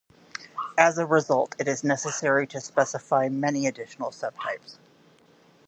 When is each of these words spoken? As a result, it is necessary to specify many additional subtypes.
As 0.79 0.97
a 0.97 1.05
result, 1.05 1.55
it 1.59 1.67
is 1.67 1.83
necessary 1.83 2.47
to 2.47 2.59
specify 2.59 3.29
many 3.29 3.67
additional 3.67 4.09
subtypes. 4.09 4.77